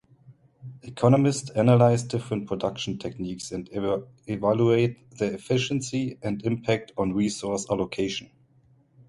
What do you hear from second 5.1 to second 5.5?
their